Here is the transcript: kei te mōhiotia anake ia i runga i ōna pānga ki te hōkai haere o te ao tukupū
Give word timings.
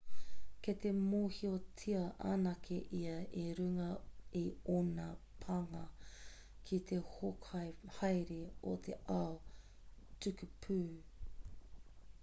kei 0.65 0.77
te 0.83 0.91
mōhiotia 0.99 1.99
anake 2.29 2.77
ia 2.99 3.17
i 3.41 3.43
runga 3.59 3.89
i 4.39 4.41
ōna 4.77 5.05
pānga 5.45 5.83
ki 6.71 6.81
te 6.93 6.99
hōkai 7.11 7.63
haere 7.99 8.41
o 8.75 8.75
te 8.89 8.99
ao 9.19 9.31
tukupū 10.25 10.81